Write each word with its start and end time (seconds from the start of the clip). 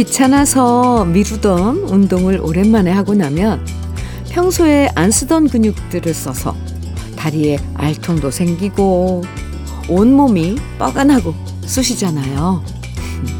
귀찮아서 0.00 1.04
미루던 1.04 1.76
운동을 1.90 2.40
오랜만에 2.42 2.90
하고 2.90 3.14
나면 3.14 3.66
평소에 4.30 4.88
안 4.94 5.10
쓰던 5.10 5.48
근육들을 5.48 6.14
써서 6.14 6.56
다리에 7.16 7.58
알통도 7.74 8.30
생기고 8.30 9.22
온몸이 9.90 10.56
뻐근하고 10.78 11.34
쑤시잖아요. 11.66 12.64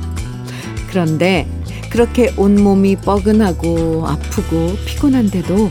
그런데 0.91 1.49
그렇게 1.89 2.31
온몸이 2.37 2.97
뻐근하고 2.97 4.07
아프고 4.07 4.77
피곤한데도 4.85 5.71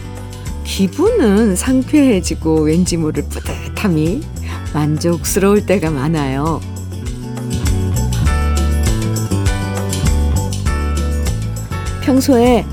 기분은 0.63 1.55
상쾌해지고 1.55 2.61
왠지 2.61 2.97
모를 2.97 3.25
뿌듯함이 3.29 4.21
만족스러울 4.73 5.67
때가 5.67 5.91
많아요. 5.91 6.59
평소에 12.09 12.65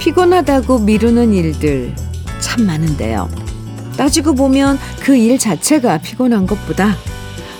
피곤하다고 0.00 0.80
미루는 0.80 1.32
일들 1.32 1.94
참 2.40 2.66
많은데요. 2.66 3.30
따지고 3.96 4.34
보면 4.34 4.80
그 5.00 5.16
일 5.16 5.38
자체가 5.38 5.98
피곤한 5.98 6.48
것보다 6.48 6.96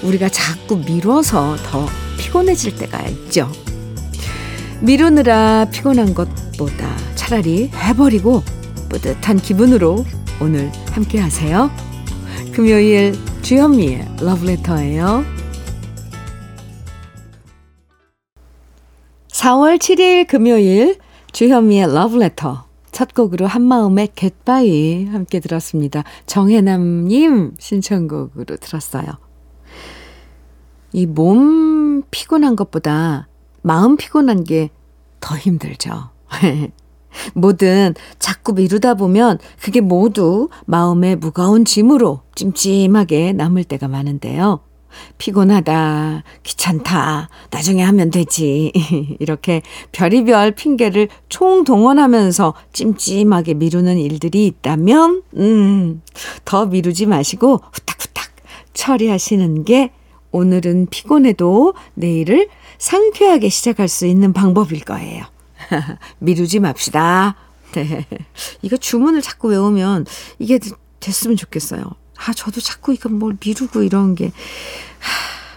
우리가 0.03 0.29
자꾸 0.29 0.79
미뤄서 0.79 1.57
더 1.67 1.87
피곤해질 2.19 2.75
때가 2.79 3.03
있죠. 3.09 3.49
미루느라 4.81 5.67
피곤한 5.71 6.15
것보다 6.15 6.97
차라리 7.15 7.71
해버리고 7.75 8.43
뿌듯한 8.89 9.37
기분으로 9.37 10.05
오늘 10.41 10.73
함께 10.91 11.21
하세요. 11.21 11.71
금요일 12.53 13.15
주현미의 13.43 14.17
러브레터예요. 14.21 15.25
4월 19.29 19.79
7일 19.79 20.27
금요일 20.27 20.99
주현미의 21.33 21.93
러브레터 21.95 22.65
첫 22.93 23.15
곡으로 23.15 23.47
한마음의 23.47 24.09
갯바위 24.15 25.07
함께 25.07 25.41
들었습니다. 25.41 26.03
정혜남님 26.27 27.55
신청곡으로 27.59 28.57
들었어요. 28.57 29.07
이 30.93 31.07
몸 31.07 32.03
피곤한 32.11 32.57
것보다 32.57 33.29
마음 33.63 33.97
피곤한 33.97 34.45
게 34.45 34.71
더 35.21 35.37
힘들죠. 35.37 36.11
뭐든 37.35 37.95
자꾸 38.19 38.53
미루다 38.55 38.95
보면 38.95 39.39
그게 39.61 39.81
모두 39.81 40.49
마음의 40.67 41.17
무거운 41.17 41.65
짐으로 41.65 42.23
찜찜하게 42.35 43.33
남을 43.35 43.65
때가 43.65 43.89
많은데요. 43.89 44.61
피곤하다, 45.19 46.23
귀찮다, 46.43 47.29
나중에 47.51 47.83
하면 47.83 48.11
되지. 48.11 48.73
이렇게 49.21 49.63
별의별 49.93 50.53
핑계를 50.53 51.09
총동원하면서 51.29 52.55
찜찜하게 52.73 53.55
미루는 53.55 53.99
일들이 53.99 54.47
있다면, 54.47 55.23
음, 55.37 56.03
더 56.45 56.67
미루지 56.67 57.07
마시고 57.07 57.61
후딱후딱 57.73 58.31
처리하시는 58.73 59.65
게 59.65 59.91
오늘은 60.33 60.87
피곤해도 60.91 61.75
내일을 61.95 62.49
상쾌하게 62.79 63.49
시작할 63.49 63.89
수 63.89 64.07
있는 64.07 64.33
방법일 64.33 64.85
거예요. 64.85 65.25
미루지 66.19 66.61
맙시다. 66.61 67.37
네. 67.73 68.07
이거 68.63 68.77
주문을 68.77 69.23
자꾸 69.23 69.49
외우면 69.49 70.07
이게 70.39 70.59
됐으면 71.01 71.37
좋겠어요. 71.37 71.83
아, 72.27 72.33
저도 72.35 72.61
자꾸 72.61 72.93
이거 72.93 73.09
뭘 73.09 73.37
미루고 73.45 73.83
이런 73.83 74.15
게, 74.15 74.27
하, 74.27 74.33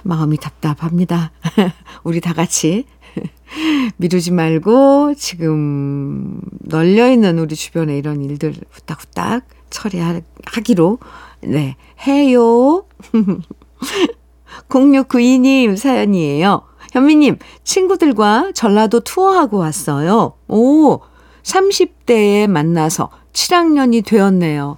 마음이 0.03 0.37
답답합니다. 0.37 1.31
우리 2.03 2.21
다 2.21 2.33
같이 2.33 2.85
미루지 3.97 4.31
말고 4.31 5.15
지금 5.15 6.41
널려있는 6.61 7.37
우리 7.39 7.55
주변에 7.55 7.97
이런 7.97 8.21
일들 8.21 8.55
후딱후딱 8.71 9.45
처리하기로, 9.69 10.99
네, 11.41 11.75
해요. 12.07 12.85
0692님 14.69 15.75
사연이에요. 15.75 16.63
현미님, 16.91 17.39
친구들과 17.63 18.51
전라도 18.53 18.99
투어하고 18.99 19.57
왔어요. 19.57 20.33
오, 20.47 20.99
30대에 21.41 22.47
만나서 22.47 23.09
7학년이 23.33 24.05
되었네요. 24.05 24.77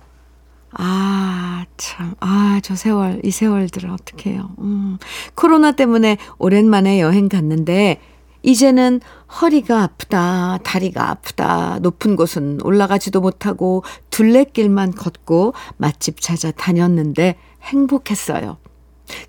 아, 0.77 1.65
참. 1.77 2.15
아, 2.19 2.59
저 2.63 2.75
세월, 2.75 3.21
이 3.23 3.31
세월들을 3.31 3.89
어떡해요. 3.89 4.51
음. 4.59 4.97
코로나 5.33 5.71
때문에 5.71 6.17
오랜만에 6.37 6.99
여행 6.99 7.29
갔는데, 7.29 7.99
이제는 8.43 9.01
허리가 9.41 9.81
아프다, 9.81 10.59
다리가 10.63 11.09
아프다, 11.09 11.79
높은 11.81 12.15
곳은 12.15 12.59
올라가지도 12.63 13.19
못하고 13.19 13.83
둘레길만 14.11 14.91
걷고 14.93 15.55
맛집 15.77 16.21
찾아 16.21 16.51
다녔는데 16.51 17.37
행복했어요. 17.63 18.57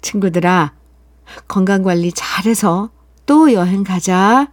친구들아, 0.02 0.74
건강관리 1.48 2.12
잘해서 2.12 2.90
또 3.24 3.54
여행 3.54 3.84
가자. 3.84 4.52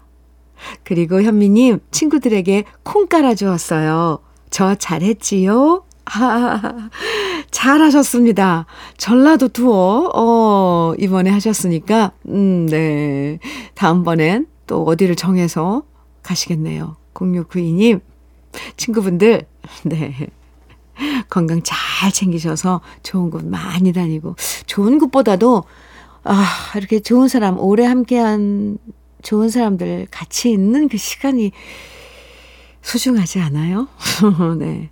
그리고 0.86 1.22
현미님, 1.22 1.82
친구들에게 1.92 2.64
콩 2.84 3.08
깔아주었어요. 3.08 4.20
저 4.50 4.76
잘했지요? 4.76 5.84
아, 6.06 6.90
잘하셨습니다. 7.52 8.66
전라도 8.98 9.48
투어, 9.48 10.12
어, 10.14 10.94
이번에 11.00 11.30
하셨으니까, 11.30 12.12
음, 12.28 12.66
네. 12.68 13.40
다음번엔 13.76 14.48
또 14.68 14.84
어디를 14.84 15.16
정해서 15.16 15.84
가시겠네요. 16.24 16.98
0692님, 17.14 18.02
친구분들, 18.78 19.46
네. 19.86 20.28
건강 21.30 21.62
잘 21.64 22.12
챙기셔서 22.12 22.82
좋은 23.02 23.30
곳 23.30 23.46
많이 23.46 23.94
다니고, 23.94 24.36
좋은 24.68 25.00
곳보다도 25.00 25.64
아, 26.26 26.46
이렇게 26.78 27.00
좋은 27.02 27.28
사람, 27.28 27.60
오래 27.60 27.86
함께한 27.86 28.78
좋은 29.24 29.50
사람들 29.50 30.08
같이 30.10 30.52
있는 30.52 30.88
그 30.88 30.98
시간이 30.98 31.52
소중하지 32.82 33.40
않아요? 33.40 33.88
네. 34.60 34.90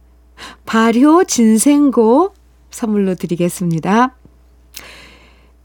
발효 0.65 1.23
진생고 1.23 2.33
선물로 2.71 3.15
드리겠습니다. 3.15 4.15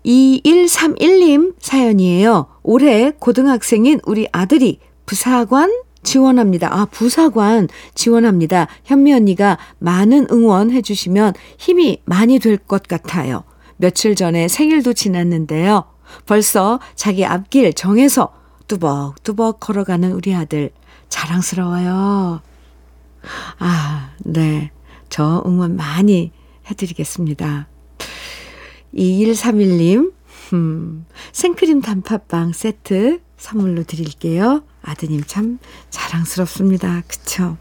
2131님 0.04 1.54
사연이에요. 1.58 2.46
올해 2.62 3.12
고등학생인 3.18 4.00
우리 4.06 4.28
아들이 4.32 4.78
부사관 5.04 5.72
지원합니다. 6.02 6.72
아, 6.72 6.84
부사관 6.86 7.68
지원합니다. 7.94 8.68
현미 8.84 9.12
언니가 9.12 9.58
많은 9.78 10.28
응원해 10.30 10.80
주시면 10.82 11.34
힘이 11.58 12.00
많이 12.04 12.38
될 12.38 12.56
것 12.58 12.84
같아요. 12.84 13.42
며칠 13.76 14.14
전에 14.14 14.46
생일도 14.48 14.92
지났는데요. 14.92 15.84
벌써 16.24 16.78
자기 16.94 17.24
앞길 17.24 17.72
정해서 17.74 18.32
뚜벅뚜벅 18.68 19.58
걸어가는 19.60 20.12
우리 20.12 20.34
아들 20.34 20.70
자랑스러워요. 21.08 22.40
아, 23.58 24.12
네. 24.18 24.70
저 25.08 25.42
응원 25.46 25.76
많이 25.76 26.32
해드리겠습니다. 26.70 27.68
2131님, 28.94 30.12
음, 30.52 31.06
생크림 31.32 31.80
단팥빵 31.80 32.52
세트 32.52 33.20
선물로 33.36 33.84
드릴게요. 33.84 34.64
아드님 34.82 35.22
참 35.26 35.58
자랑스럽습니다. 35.90 37.02
그쵸? 37.06 37.56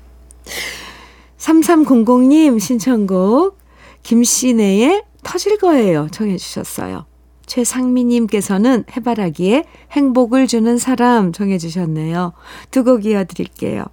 3300님 1.37 2.59
신청곡 2.59 3.57
김씨네의 4.03 5.03
터질 5.23 5.57
거예요. 5.57 6.07
청해 6.11 6.37
주셨어요. 6.37 7.05
최상미님께서는 7.45 8.85
해바라기에 8.95 9.65
행복을 9.91 10.47
주는 10.47 10.77
사람 10.77 11.31
정해 11.31 11.57
주셨네요. 11.57 12.33
두 12.71 12.83
곡 12.83 13.05
이어드릴게요. 13.05 13.83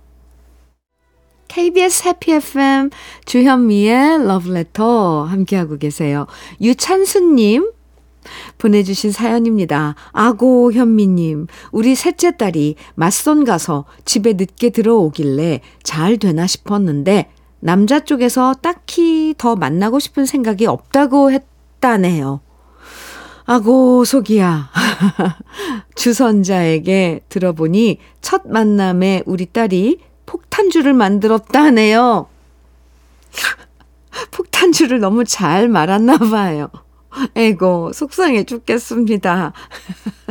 KBS 1.52 2.08
해피 2.08 2.32
FM 2.32 2.88
주현미의 3.26 4.26
러브레터 4.26 5.24
함께하고 5.24 5.76
계세요. 5.76 6.26
유찬수님 6.62 7.70
보내주신 8.56 9.12
사연입니다. 9.12 9.94
아고 10.12 10.72
현미님, 10.72 11.48
우리 11.70 11.94
셋째 11.94 12.38
딸이 12.38 12.76
맞선 12.94 13.44
가서 13.44 13.84
집에 14.06 14.32
늦게 14.32 14.70
들어오길래 14.70 15.60
잘 15.82 16.16
되나 16.16 16.46
싶었는데 16.46 17.28
남자 17.60 18.00
쪽에서 18.00 18.54
딱히 18.54 19.34
더 19.36 19.54
만나고 19.54 19.98
싶은 19.98 20.24
생각이 20.24 20.64
없다고 20.64 21.32
했다네요. 21.32 22.40
아고, 23.44 24.06
속이야. 24.06 24.70
주선자에게 25.96 27.24
들어보니 27.28 27.98
첫 28.22 28.42
만남에 28.46 29.22
우리 29.26 29.44
딸이 29.44 29.98
폭탄주를 30.26 30.92
만들었다네요. 30.92 32.26
폭탄주를 34.30 35.00
너무 35.00 35.24
잘 35.24 35.68
말았나 35.68 36.18
봐요. 36.18 36.68
에고, 37.34 37.92
속상해 37.92 38.44
죽겠습니다. 38.44 39.52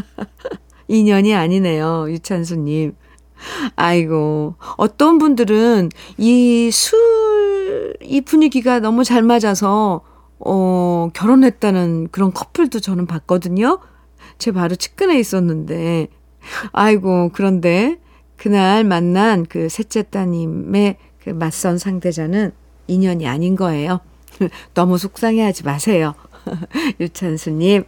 인연이 0.87 1.33
아니네요, 1.35 2.09
유찬수님. 2.09 2.95
아이고, 3.75 4.55
어떤 4.77 5.17
분들은 5.17 5.89
이 6.17 6.69
술, 6.71 7.95
이 8.01 8.21
분위기가 8.21 8.79
너무 8.79 9.03
잘 9.03 9.23
맞아서, 9.23 10.01
어, 10.39 11.09
결혼했다는 11.13 12.09
그런 12.11 12.33
커플도 12.33 12.79
저는 12.79 13.05
봤거든요. 13.05 13.79
제 14.37 14.51
바로 14.51 14.75
측근에 14.75 15.19
있었는데, 15.19 16.07
아이고, 16.71 17.29
그런데 17.33 17.99
그날 18.41 18.83
만난 18.83 19.45
그 19.45 19.69
셋째 19.69 20.01
따님의 20.01 20.97
그 21.23 21.29
맞선 21.29 21.77
상대자는 21.77 22.51
인연이 22.87 23.27
아닌 23.27 23.55
거예요. 23.55 23.99
너무 24.73 24.97
속상해 24.97 25.43
하지 25.43 25.63
마세요. 25.63 26.15
유찬수님, 26.99 27.83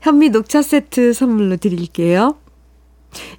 현미 0.00 0.30
녹차 0.30 0.62
세트 0.62 1.12
선물로 1.12 1.58
드릴게요. 1.58 2.34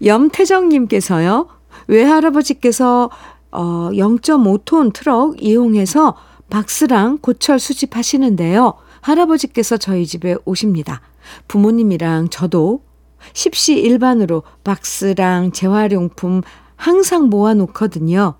염태정님께서요, 0.05 1.47
외할아버지께서 1.87 3.09
어, 3.49 3.89
0.5톤 3.91 4.93
트럭 4.93 5.41
이용해서 5.41 6.15
박스랑 6.51 7.17
고철 7.23 7.57
수집하시는데요. 7.57 8.75
할아버지께서 9.01 9.77
저희 9.77 10.05
집에 10.05 10.35
오십니다. 10.45 11.01
부모님이랑 11.47 12.29
저도 12.29 12.83
십시 13.33 13.79
일반으로 13.79 14.43
박스랑 14.63 15.51
재활용품 15.51 16.41
항상 16.75 17.29
모아놓거든요. 17.29 18.35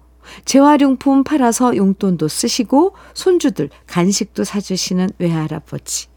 재활용품 0.45 1.23
팔아서 1.23 1.75
용돈도 1.75 2.27
쓰시고 2.27 2.95
손주들 3.13 3.69
간식도 3.87 4.43
사주시는 4.43 5.09
외할아버지. 5.19 6.07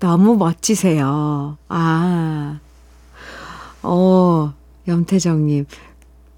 너무 0.00 0.36
멋지세요. 0.36 1.58
아, 1.68 2.60
어, 3.82 4.54
염태정님. 4.86 5.66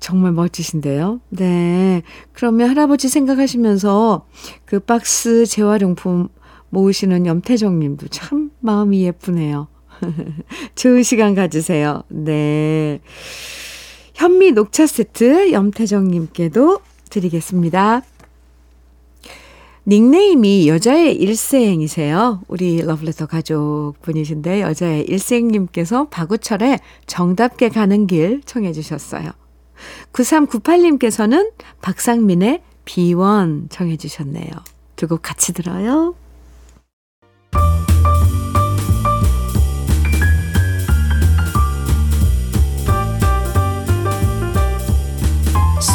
정말 0.00 0.32
멋지신데요? 0.32 1.20
네. 1.28 2.02
그러면 2.32 2.70
할아버지 2.70 3.08
생각하시면서 3.08 4.26
그 4.64 4.80
박스 4.80 5.44
재활용품 5.46 6.28
모으시는 6.70 7.26
염태정 7.26 7.78
님도 7.78 8.08
참 8.08 8.50
마음이 8.60 9.02
예쁘네요. 9.02 9.68
좋은 10.74 11.02
시간 11.02 11.34
가지세요. 11.34 12.02
네. 12.08 13.00
현미 14.14 14.52
녹차 14.52 14.86
세트 14.86 15.52
염태정 15.52 16.08
님께도 16.08 16.80
드리겠습니다. 17.10 18.02
닉네임이 19.86 20.68
여자의 20.68 21.16
일생이세요. 21.16 22.42
우리 22.48 22.82
러블레터 22.82 23.26
가족분이신데 23.26 24.60
여자의 24.60 25.04
일생님께서 25.04 26.08
박우철의 26.08 26.78
정답게 27.06 27.70
가는 27.70 28.06
길 28.06 28.42
청해 28.44 28.72
주셨어요. 28.72 29.30
9398님께서는 30.12 31.52
박상민의 31.80 32.62
비원 32.84 33.68
청해 33.70 33.96
주셨네요. 33.96 34.50
두 34.96 35.08
곡 35.08 35.22
같이 35.22 35.54
들어요. 35.54 36.14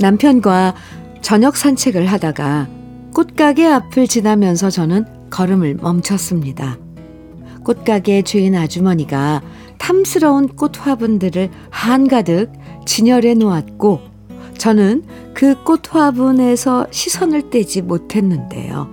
남편과 0.00 0.74
저녁 1.22 1.56
산책을 1.56 2.06
하다가 2.06 2.68
꽃가게 3.14 3.66
앞을 3.66 4.06
지나면서 4.06 4.70
저는 4.70 5.04
걸음을 5.30 5.74
멈췄습니다. 5.80 6.78
꽃가게 7.64 8.22
주인 8.22 8.54
아주머니가 8.54 9.42
탐스러운 9.78 10.48
꽃 10.48 10.86
화분들을 10.86 11.50
한가득 11.70 12.52
진열해 12.86 13.34
놓았고 13.34 14.00
저는 14.56 15.04
그 15.34 15.54
꽃 15.64 15.94
화분에서 15.94 16.86
시선을 16.90 17.50
떼지 17.50 17.82
못했는데요. 17.82 18.90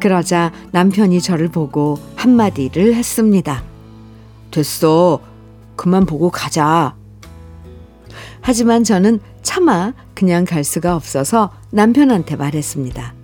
그러자 0.00 0.52
남편이 0.72 1.20
저를 1.20 1.48
보고 1.48 1.98
한마디를 2.16 2.94
했습니다. 2.94 3.62
됐어. 4.50 5.20
그만 5.76 6.06
보고 6.06 6.30
가자. 6.30 6.94
하지만 8.40 8.84
저는 8.84 9.20
차마 9.54 9.92
그냥 10.14 10.44
갈 10.44 10.64
수가 10.64 10.96
없어서 10.96 11.52
남편한테 11.70 12.34
말했습니다. 12.34 13.14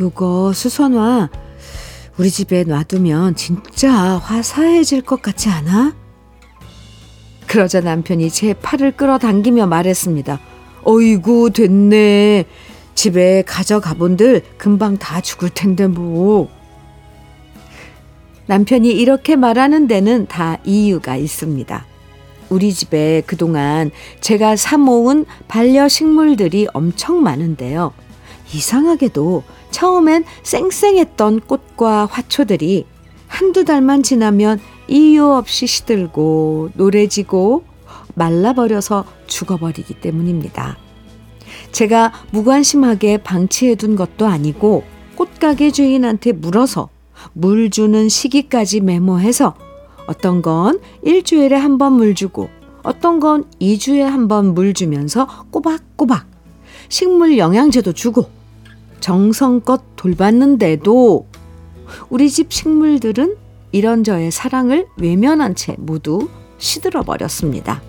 요거 0.00 0.52
수선화 0.52 1.30
우리 2.18 2.28
집에 2.28 2.64
놔두면 2.64 3.36
진짜 3.36 3.92
화사해질 3.92 5.02
것 5.02 5.22
같지 5.22 5.50
않아? 5.50 5.94
그러자 7.46 7.82
남편이 7.82 8.30
제 8.30 8.54
팔을 8.54 8.96
끌어당기며 8.96 9.68
말했습니다. 9.68 10.40
어이구 10.82 11.52
됐네. 11.52 12.46
집에 12.96 13.44
가져가 13.46 13.94
본들 13.94 14.42
금방 14.58 14.96
다 14.96 15.20
죽을 15.20 15.50
텐데 15.50 15.86
뭐. 15.86 16.48
남편이 18.46 18.90
이렇게 18.90 19.36
말하는 19.36 19.86
데는 19.86 20.26
다 20.26 20.58
이유가 20.64 21.14
있습니다. 21.14 21.93
우리 22.50 22.72
집에 22.72 23.22
그동안 23.26 23.90
제가 24.20 24.56
사모은 24.56 25.26
반려식물들이 25.48 26.68
엄청 26.72 27.22
많은데요. 27.22 27.92
이상하게도 28.54 29.42
처음엔 29.70 30.24
쌩쌩했던 30.42 31.40
꽃과 31.40 32.06
화초들이 32.06 32.86
한두 33.26 33.64
달만 33.64 34.02
지나면 34.02 34.60
이유 34.86 35.24
없이 35.24 35.66
시들고 35.66 36.70
노래지고 36.74 37.64
말라버려서 38.14 39.04
죽어버리기 39.26 39.94
때문입니다. 39.94 40.78
제가 41.72 42.12
무관심하게 42.30 43.18
방치해둔 43.18 43.96
것도 43.96 44.26
아니고 44.26 44.84
꽃가게 45.16 45.72
주인한테 45.72 46.32
물어서 46.32 46.88
물 47.32 47.70
주는 47.70 48.08
시기까지 48.08 48.80
메모해서 48.80 49.54
어떤 50.06 50.42
건 50.42 50.80
일주일에 51.02 51.56
한 51.56 51.78
번 51.78 51.94
물 51.94 52.14
주고 52.14 52.48
어떤 52.82 53.20
건 53.20 53.44
2주에 53.60 54.00
한 54.00 54.28
번 54.28 54.54
물 54.54 54.74
주면서 54.74 55.26
꼬박꼬박 55.50 56.26
식물 56.88 57.38
영양제도 57.38 57.92
주고 57.92 58.28
정성껏 59.00 59.82
돌봤는데도 59.96 61.26
우리 62.10 62.30
집 62.30 62.52
식물들은 62.52 63.36
이런 63.72 64.04
저의 64.04 64.30
사랑을 64.30 64.86
외면한 64.98 65.54
채 65.54 65.74
모두 65.78 66.28
시들어 66.58 67.02
버렸습니다. 67.02 67.82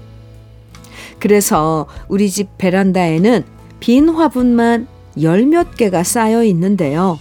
그래서 1.19 1.87
우리 2.09 2.29
집 2.29 2.57
베란다에는 2.57 3.43
빈 3.79 4.09
화분만 4.09 4.87
열 5.21 5.45
몇 5.45 5.75
개가 5.75 6.03
쌓여 6.03 6.43
있는데요. 6.43 7.19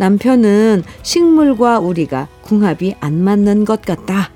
남편은 0.00 0.82
식물과 1.02 1.78
우리가 1.78 2.26
궁합이 2.40 2.94
안 3.00 3.22
맞는 3.22 3.66
것 3.66 3.82
같다. 3.82 4.30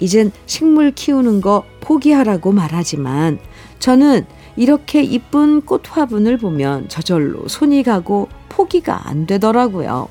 이젠 0.00 0.32
식물 0.46 0.90
키우는 0.90 1.40
거 1.40 1.62
포기하라고 1.78 2.50
말하지만 2.50 3.38
저는 3.78 4.26
이렇게 4.56 5.04
이쁜 5.04 5.60
꽃 5.60 5.82
화분을 5.88 6.36
보면 6.36 6.88
저절로 6.88 7.46
손이 7.46 7.84
가고 7.84 8.28
포기가 8.48 9.08
안 9.08 9.24
되더라고요. 9.26 10.08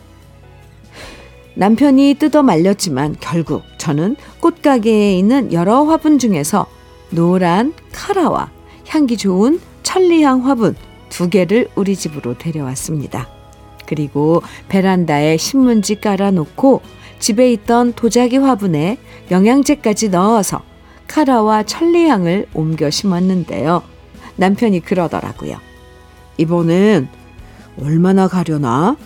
남편이 1.56 2.16
뜯어 2.18 2.42
말렸지만 2.42 3.18
결국 3.20 3.64
저는 3.78 4.16
꽃가게에 4.40 5.18
있는 5.18 5.52
여러 5.52 5.84
화분 5.84 6.18
중에서 6.18 6.66
노란 7.10 7.74
카라와 7.92 8.52
향기 8.88 9.18
좋은 9.18 9.60
천리향 9.84 10.48
화분 10.48 10.78
두 11.10 11.30
개를 11.30 11.68
우리 11.76 11.98
집으로 11.98 12.38
데려왔습니다. 12.38 13.43
그리고 13.86 14.42
베란다에 14.70 15.38
신문지 15.38 16.00
깔아놓고 16.02 16.82
집에 17.20 17.52
있던 17.54 17.94
도자기 17.94 18.38
화분에 18.38 18.98
영양제까지 19.32 20.10
넣어서 20.10 20.62
카라와 21.08 21.64
천리향을 21.64 22.48
옮겨 22.54 22.90
심었는데요. 22.90 23.84
남편이 24.36 24.82
그러더라고요. 24.82 25.58
이번엔 26.38 27.08
얼마나 27.82 28.28
가려나? 28.28 28.98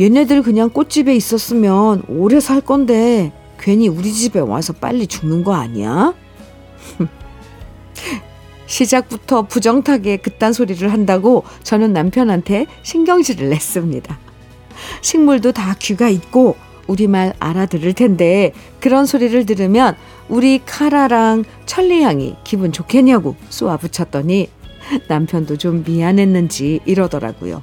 얘네들 0.00 0.42
그냥 0.42 0.70
꽃집에 0.70 1.14
있었으면 1.14 2.02
오래 2.08 2.40
살 2.40 2.60
건데 2.60 3.32
괜히 3.58 3.88
우리 3.88 4.12
집에 4.12 4.40
와서 4.40 4.72
빨리 4.72 5.06
죽는 5.06 5.44
거 5.44 5.54
아니야? 5.54 6.14
시작부터 8.72 9.42
부정타게 9.42 10.16
그딴 10.16 10.54
소리를 10.54 10.90
한다고 10.90 11.44
저는 11.62 11.92
남편한테 11.92 12.64
신경질을 12.82 13.50
냈습니다. 13.50 14.18
식물도 15.02 15.52
다 15.52 15.76
귀가 15.78 16.08
있고 16.08 16.56
우리말 16.86 17.34
알아들을 17.38 17.92
텐데 17.92 18.54
그런 18.80 19.04
소리를 19.04 19.44
들으면 19.44 19.94
우리 20.30 20.58
카라랑 20.64 21.44
천리향이 21.66 22.36
기분 22.44 22.72
좋겠냐고 22.72 23.36
쏘아붙였더니 23.50 24.48
남편도 25.06 25.58
좀 25.58 25.84
미안했는지 25.86 26.80
이러더라고요. 26.86 27.62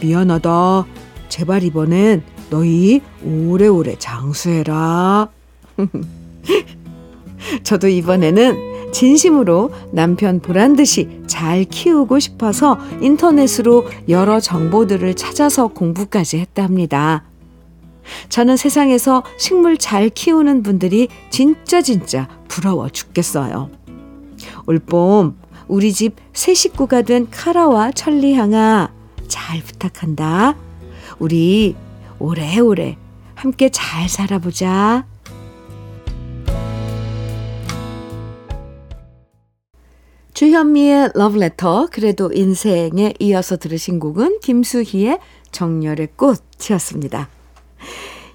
미안하다. 0.00 0.86
제발 1.28 1.64
이번엔 1.64 2.22
너희 2.48 3.00
오래오래 3.24 3.96
장수해라. 3.98 5.28
저도 7.64 7.88
이번에는 7.88 8.77
진심으로 8.92 9.70
남편 9.92 10.40
보란 10.40 10.76
듯이 10.76 11.20
잘 11.26 11.64
키우고 11.64 12.18
싶어서 12.18 12.78
인터넷으로 13.00 13.86
여러 14.08 14.40
정보들을 14.40 15.14
찾아서 15.14 15.68
공부까지 15.68 16.38
했답니다. 16.38 17.24
저는 18.28 18.56
세상에서 18.56 19.22
식물 19.38 19.76
잘 19.76 20.08
키우는 20.08 20.62
분들이 20.62 21.08
진짜 21.30 21.82
진짜 21.82 22.28
부러워 22.48 22.88
죽겠어요. 22.88 23.70
올봄 24.66 25.36
우리 25.68 25.92
집 25.92 26.16
새 26.38 26.54
식구가 26.54 27.02
된 27.02 27.26
카라와 27.32 27.90
천리향아 27.90 28.92
잘 29.26 29.60
부탁한다. 29.60 30.54
우리 31.18 31.74
오래오래 32.20 32.96
함께 33.34 33.68
잘 33.68 34.08
살아보자. 34.08 35.04
주현미의 40.38 41.10
러브레터 41.16 41.88
그래도 41.90 42.30
인생에 42.32 43.12
이어서 43.18 43.56
들으신 43.56 43.98
곡은 43.98 44.38
김수희의 44.38 45.18
정열의 45.50 46.10
꽃이었습니다. 46.14 47.28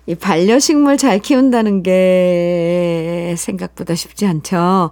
이 0.08 0.16
반려식물 0.16 0.98
잘 0.98 1.20
키운다는 1.20 1.82
게 1.82 3.36
생각보다 3.38 3.96
쉽지 3.96 4.26
않죠. 4.26 4.92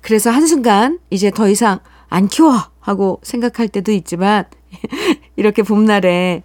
그래서 0.00 0.30
한순간 0.30 1.00
이제 1.10 1.30
더 1.30 1.50
이상 1.50 1.80
안 2.08 2.28
키워 2.28 2.54
하고 2.80 3.20
생각할 3.22 3.68
때도 3.68 3.92
있지만 3.92 4.46
이렇게 5.36 5.62
봄날에 5.62 6.44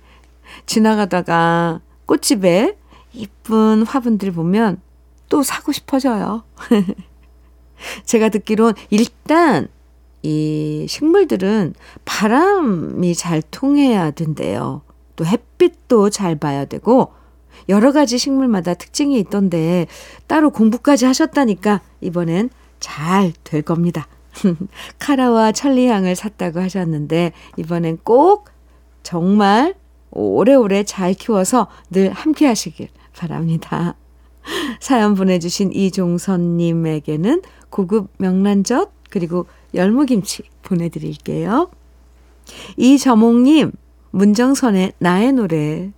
지나가다가 0.66 1.80
꽃집에 2.08 2.76
이쁜 3.14 3.84
화분들 3.84 4.34
보면 4.34 4.82
또 5.30 5.44
사고 5.44 5.72
싶어져요. 5.72 6.44
제가 8.04 8.28
듣기론 8.28 8.74
일단 8.90 9.70
이 10.24 10.86
식물들은 10.90 11.76
바람이 12.06 13.14
잘 13.14 13.42
통해야 13.42 14.12
된대요. 14.12 14.82
또 15.16 15.26
햇빛도 15.26 16.10
잘 16.10 16.36
봐야 16.36 16.66
되고 16.66 17.14
여러 17.70 17.92
가지 17.92 18.18
식물마다 18.18 18.74
특징이 18.74 19.20
있던데 19.20 19.86
따로 20.28 20.50
공부까지 20.50 21.06
하셨다니까 21.06 21.82
이번엔 22.02 22.50
잘 22.80 23.34
될 23.44 23.62
겁니다. 23.62 24.08
카라와 25.00 25.52
천리향을 25.52 26.16
샀다고 26.16 26.60
하셨는데 26.60 27.34
이번엔 27.58 28.00
꼭 28.04 28.50
정말 29.04 29.76
오래오래 30.12 30.84
잘 30.84 31.14
키워서 31.14 31.68
늘 31.92 32.12
함께 32.12 32.48
하시길 32.48 32.90
바랍니다. 33.16 33.96
사연 34.80 35.16
보내주신 35.16 35.72
이종선님에게는 35.72 37.42
고급 37.70 38.10
명란젓 38.18 38.92
그리고 39.10 39.46
열무김치 39.74 40.44
보내드릴게요. 40.64 41.72
이저몽님 42.78 43.72
문정선의 44.12 44.94
나의 45.00 45.34
노래 45.34 45.92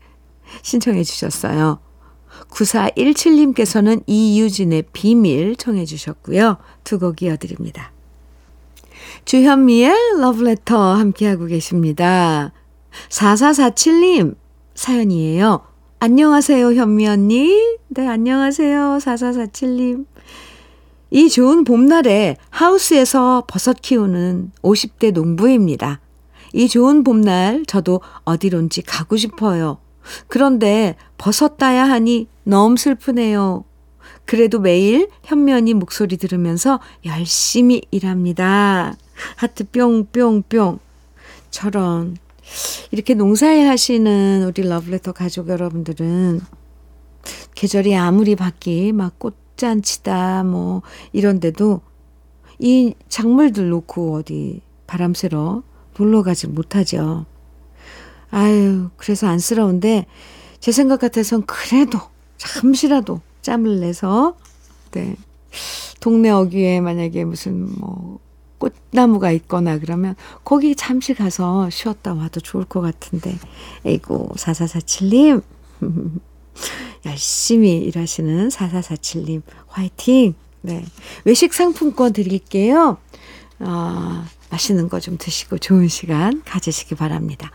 신청해 0.61 1.03
주셨어요. 1.03 1.79
9417님께서는 2.49 4.03
이유진의 4.05 4.85
비밀 4.93 5.55
청해 5.55 5.85
주셨고요. 5.85 6.57
두 6.83 6.99
곡 6.99 7.21
이어드립니다. 7.21 7.91
주현미의 9.25 9.93
러브레터 10.19 10.93
함께하고 10.93 11.45
계십니다. 11.47 12.53
4447님 13.09 14.35
사연이에요. 14.75 15.61
안녕하세요, 15.99 16.73
현미 16.73 17.07
언니. 17.07 17.77
네, 17.87 18.07
안녕하세요, 18.07 18.97
4447님. 19.01 20.05
이 21.15 21.29
좋은 21.29 21.63
봄날에 21.63 22.35
하우스에서 22.49 23.45
버섯 23.47 23.81
키우는 23.81 24.51
50대 24.61 25.13
농부입니다. 25.13 26.01
이 26.51 26.67
좋은 26.67 27.05
봄날 27.05 27.63
저도 27.65 28.01
어디론지 28.25 28.81
가고 28.81 29.15
싶어요. 29.15 29.77
그런데 30.27 30.97
버섯 31.17 31.55
따야 31.55 31.85
하니 31.85 32.27
너무 32.43 32.75
슬프네요. 32.75 33.63
그래도 34.25 34.59
매일 34.59 35.07
현면이 35.23 35.75
목소리 35.75 36.17
들으면서 36.17 36.81
열심히 37.05 37.81
일합니다. 37.91 38.97
하트 39.37 39.63
뿅뿅뿅. 39.69 40.79
저런. 41.49 42.17
이렇게 42.91 43.13
농사일 43.13 43.69
하시는 43.69 44.43
우리 44.45 44.67
러브레터 44.67 45.13
가족 45.13 45.47
여러분들은 45.47 46.41
계절이 47.55 47.95
아무리 47.95 48.35
바뀌, 48.35 48.91
막 48.91 49.17
꽃 49.17 49.44
잔치다, 49.57 50.43
뭐, 50.43 50.81
이런데도 51.13 51.81
이 52.59 52.93
작물들 53.09 53.69
놓고 53.69 54.15
어디 54.15 54.61
바람 54.87 55.13
쐬러 55.13 55.63
놀러 55.97 56.23
가지 56.23 56.47
못하죠. 56.47 57.25
아유, 58.31 58.89
그래서 58.97 59.27
안쓰러운데 59.27 60.05
제 60.59 60.71
생각 60.71 60.99
같아선 60.99 61.45
그래도 61.45 61.99
잠시라도 62.37 63.21
짬을 63.41 63.79
내서 63.79 64.35
네. 64.91 65.15
동네 65.99 66.29
어귀에 66.29 66.81
만약에 66.81 67.23
무슨 67.23 67.69
뭐 67.79 68.19
꽃나무가 68.57 69.31
있거나 69.31 69.77
그러면 69.79 70.15
거기 70.43 70.75
잠시 70.75 71.13
가서 71.13 71.69
쉬었다 71.69 72.13
와도 72.13 72.39
좋을 72.39 72.65
것 72.65 72.81
같은데. 72.81 73.37
에이고, 73.85 74.31
4447님. 74.35 75.43
열심히 77.05 77.77
일하시는 77.77 78.49
4447님, 78.49 79.41
화이팅! 79.67 80.33
네. 80.61 80.83
외식 81.25 81.53
상품권 81.53 82.13
드릴게요. 82.13 82.97
아, 83.59 84.25
맛있는 84.49 84.89
거 84.89 84.99
좀 84.99 85.17
드시고 85.17 85.57
좋은 85.59 85.87
시간 85.87 86.41
가지시기 86.45 86.95
바랍니다. 86.95 87.51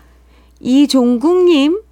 이종국님 0.61 1.83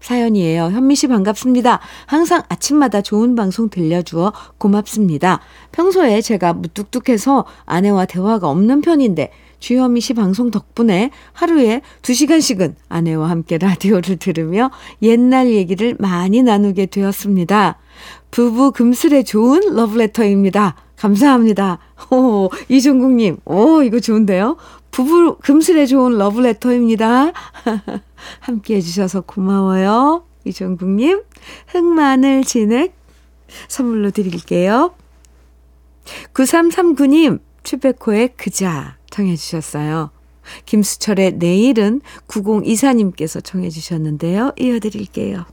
사연이에요. 0.00 0.64
현미 0.70 0.94
씨 0.94 1.08
반갑습니다. 1.08 1.80
항상 2.06 2.42
아침마다 2.48 3.00
좋은 3.02 3.34
방송 3.34 3.68
들려주어 3.70 4.32
고맙습니다. 4.58 5.40
평소에 5.72 6.20
제가 6.20 6.52
무뚝뚝해서 6.52 7.44
아내와 7.64 8.06
대화가 8.06 8.48
없는 8.48 8.82
편인데 8.82 9.32
주현미 9.66 10.00
씨 10.00 10.14
방송 10.14 10.52
덕분에 10.52 11.10
하루에 11.32 11.80
2시간씩은 12.02 12.76
아내와 12.88 13.28
함께 13.28 13.58
라디오를 13.58 14.16
들으며 14.16 14.70
옛날 15.02 15.50
얘기를 15.50 15.96
많이 15.98 16.44
나누게 16.44 16.86
되었습니다. 16.86 17.76
부부 18.30 18.70
금슬에 18.70 19.24
좋은 19.24 19.74
러브레터입니다. 19.74 20.76
감사합니다. 20.94 21.80
오, 22.12 22.48
이종국님. 22.68 23.38
오, 23.44 23.82
이거 23.82 23.98
좋은데요? 23.98 24.56
부부 24.92 25.38
금슬에 25.38 25.86
좋은 25.86 26.16
러브레터입니다. 26.16 27.32
함께 28.38 28.76
해주셔서 28.76 29.22
고마워요. 29.22 30.26
이종국님. 30.44 31.22
흑마늘 31.66 32.44
진액 32.44 32.94
선물로 33.66 34.12
드릴게요. 34.12 34.94
9339님, 36.34 37.40
추베코의 37.64 38.34
그자 38.36 38.96
청해 39.16 39.34
주셨어요. 39.36 40.10
김수철의 40.66 41.36
내일은 41.38 42.02
9024님께서 42.28 43.42
청해 43.42 43.70
주셨는데요. 43.70 44.52
이어드릴게요. 44.58 45.46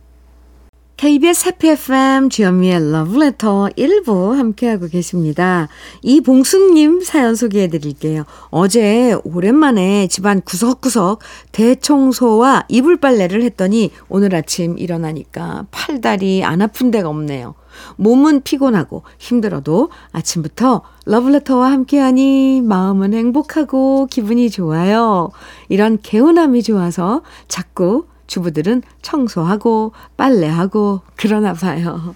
KBS 0.97 1.47
해피 1.47 1.69
FM 1.69 2.29
주현미의 2.29 2.91
러브레터 2.91 3.69
1부 3.75 4.35
함께하고 4.35 4.87
계십니다. 4.87 5.67
이봉숙님 6.01 7.01
사연 7.01 7.35
소개해 7.35 7.67
드릴게요. 7.67 8.25
어제 8.51 9.15
오랜만에 9.23 10.07
집안 10.07 10.41
구석구석 10.41 11.19
대청소와 11.51 12.65
이불 12.69 12.97
빨래를 12.97 13.41
했더니 13.43 13.91
오늘 14.07 14.35
아침 14.35 14.77
일어나니까 14.77 15.65
팔다리 15.71 16.43
안 16.43 16.61
아픈 16.61 16.91
데가 16.91 17.09
없네요. 17.09 17.55
몸은 17.97 18.41
피곤하고 18.41 19.03
힘들어도 19.17 19.89
아침부터 20.11 20.81
러브레터와 21.05 21.71
함께하니 21.71 22.61
마음은 22.61 23.13
행복하고 23.13 24.07
기분이 24.07 24.49
좋아요. 24.49 25.29
이런 25.69 25.99
개운함이 26.01 26.63
좋아서 26.63 27.21
자꾸 27.47 28.05
주부들은 28.27 28.83
청소하고 29.01 29.91
빨래하고 30.17 31.01
그러나 31.15 31.53
봐요. 31.53 32.15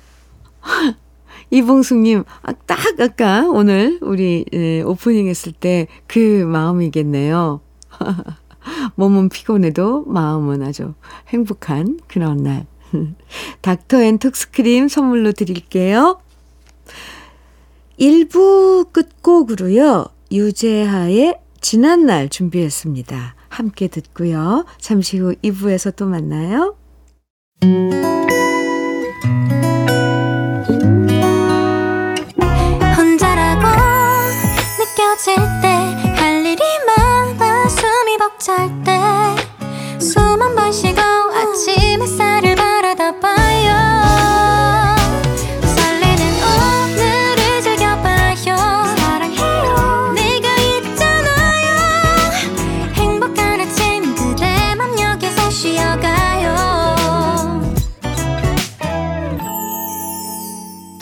이봉숙님, 1.50 2.24
아, 2.44 2.52
딱 2.66 2.80
아까 3.00 3.48
오늘 3.50 4.00
우리 4.02 4.44
예, 4.52 4.82
오프닝 4.82 5.28
했을 5.28 5.52
때 5.54 5.88
그 6.08 6.44
마음이겠네요. 6.46 7.62
몸은 8.96 9.30
피곤해도 9.30 10.06
마음은 10.06 10.64
아주 10.64 10.94
행복한 11.30 12.00
그런 12.08 12.38
날. 12.44 12.66
닥터 13.62 14.02
앤 14.02 14.18
톡스크림 14.20 14.88
선물로 14.88 15.32
드릴게요. 15.32 16.20
1부 18.00 18.92
끝곡으로요. 18.92 20.06
유재하의 20.32 21.40
지난날 21.62 22.30
준비했습니다. 22.30 23.36
함께 23.50 23.88
듣고요. 23.88 24.66
잠시 24.80 25.18
후 25.18 25.34
2부에서 25.44 25.96
또 25.96 26.06
만나요. 26.06 26.76
혼자라고 32.98 33.68
느껴질 34.80 35.36
때 35.62 35.78
할 36.18 36.46
일이 36.46 36.62
많아 36.86 37.68
숨이 37.70 38.18
벅찰 38.18 38.84
때 38.84 38.97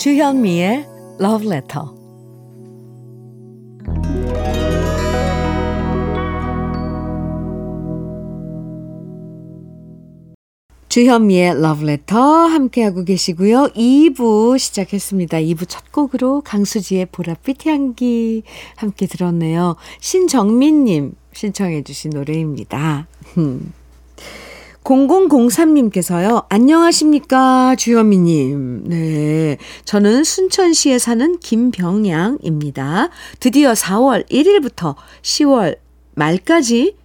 주현미의 0.06 0.86
Love 1.20 1.48
Letter. 1.48 1.88
주현미의 10.90 11.50
Love 11.54 11.84
Letter 11.90 12.22
함께하고 12.22 13.04
계시고요. 13.04 13.70
2부 13.76 14.60
시작했습니다. 14.60 15.40
2부 15.40 15.68
첫 15.68 15.92
곡으로 15.92 16.42
강수지의 16.42 17.08
보랏빛 17.08 17.66
향기 17.66 18.44
함께 18.76 19.08
들었네요. 19.08 19.76
신정민님 20.02 21.16
신청해 21.34 21.82
주신 21.82 22.12
노래입니다. 22.12 23.08
0003님께서요, 24.86 26.46
안녕하십니까, 26.48 27.75
주현미님. 27.75 28.84
네. 28.86 29.58
저는 29.84 30.24
순천시에 30.24 31.00
사는 31.00 31.39
김병양입니다. 31.39 33.10
드디어 33.39 33.74
4월 33.74 34.30
1일부터 34.30 34.96
10월 35.24 35.77
말까지 36.13 36.96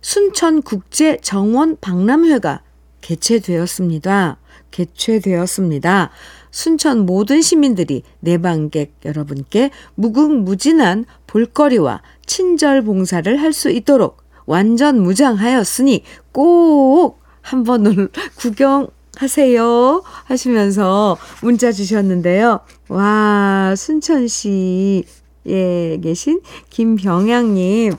순천국제 0.00 1.18
정원 1.22 1.76
박람회가 1.80 2.62
개최되었습니다. 3.00 4.38
개최되었습니다. 4.72 6.10
순천 6.50 7.06
모든 7.06 7.42
시민들이 7.42 8.02
내방객 8.18 8.94
여러분께 9.04 9.70
무궁무진한 9.94 11.04
볼거리와 11.28 12.02
친절 12.26 12.82
봉사를 12.82 13.40
할 13.40 13.52
수 13.52 13.70
있도록 13.70 14.18
완전 14.46 15.00
무장하였으니 15.00 16.02
꼭 16.32 17.19
한번 17.40 18.08
구경 18.36 18.88
하세요 19.16 20.02
하시면서 20.24 21.18
문자 21.42 21.72
주셨는데요. 21.72 22.60
와, 22.88 23.74
순천시에 23.76 25.02
계신 26.02 26.40
김병양 26.70 27.54
님. 27.54 27.92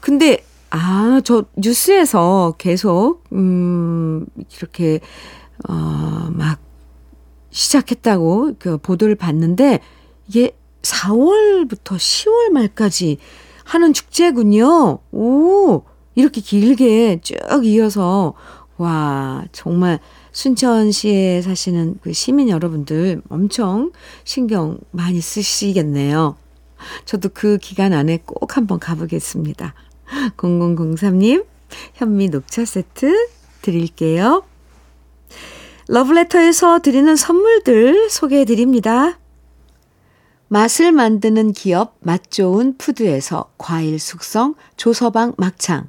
근데 0.00 0.44
아, 0.70 1.20
저 1.24 1.44
뉴스에서 1.56 2.54
계속 2.56 3.24
음 3.32 4.24
이렇게 4.56 5.00
어막 5.68 6.58
시작했다고 7.50 8.52
그 8.58 8.78
보도를 8.78 9.16
봤는데 9.16 9.80
이게 10.28 10.56
4월부터 10.82 11.96
10월 11.96 12.50
말까지 12.52 13.18
하는 13.64 13.92
축제군요. 13.92 14.98
오, 15.12 15.82
이렇게 16.20 16.40
길게 16.40 17.20
쭉 17.22 17.36
이어서 17.64 18.34
와, 18.76 19.44
정말 19.52 19.98
순천시에 20.32 21.42
사시는 21.42 21.98
그 22.02 22.12
시민 22.12 22.48
여러분들 22.48 23.20
엄청 23.28 23.92
신경 24.24 24.78
많이 24.90 25.20
쓰시겠네요. 25.20 26.36
저도 27.04 27.28
그 27.34 27.58
기간 27.58 27.92
안에 27.92 28.20
꼭 28.24 28.56
한번 28.56 28.78
가보겠습니다. 28.78 29.74
0003님, 30.36 31.44
현미 31.94 32.28
녹차 32.28 32.64
세트 32.64 33.28
드릴게요. 33.60 34.44
러브레터에서 35.88 36.78
드리는 36.78 37.14
선물들 37.16 38.08
소개해 38.08 38.44
드립니다. 38.44 39.18
맛을 40.48 40.90
만드는 40.90 41.52
기업 41.52 41.96
맛 42.00 42.30
좋은 42.30 42.76
푸드에서 42.78 43.52
과일 43.58 43.98
숙성 43.98 44.54
조서방 44.76 45.34
막창. 45.36 45.88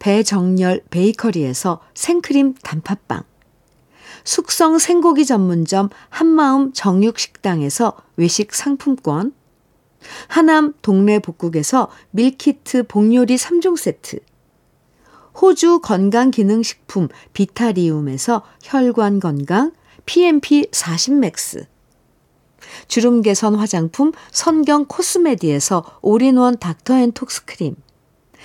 배정열 0.00 0.82
베이커리에서 0.90 1.80
생크림 1.94 2.54
단팥빵. 2.62 3.22
숙성 4.24 4.78
생고기 4.78 5.24
전문점 5.24 5.88
한마음 6.08 6.72
정육식당에서 6.72 7.96
외식 8.16 8.54
상품권. 8.54 9.32
하남 10.28 10.72
동네 10.82 11.18
복국에서 11.18 11.90
밀키트 12.10 12.84
복요리 12.88 13.36
3종 13.36 13.76
세트. 13.76 14.20
호주 15.40 15.80
건강기능식품 15.80 17.08
비타리움에서 17.32 18.42
혈관 18.62 19.20
건강 19.20 19.72
PMP 20.06 20.68
40 20.72 21.14
맥스. 21.14 21.66
주름 22.88 23.20
개선 23.20 23.54
화장품 23.54 24.12
선경 24.32 24.86
코스메디에서 24.86 25.98
올인원 26.02 26.58
닥터앤톡스크림. 26.58 27.76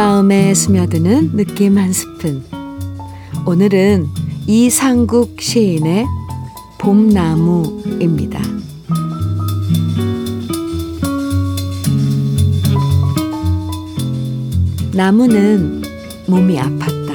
마음에 0.00 0.54
스며드는 0.54 1.36
느낌 1.36 1.76
한 1.76 1.92
스푼. 1.92 2.42
오늘은 3.44 4.08
이상국 4.46 5.38
시인의 5.38 6.06
봄나무입니다. 6.78 8.40
나무는 14.94 15.82
몸이 16.26 16.56
아팠다. 16.56 17.10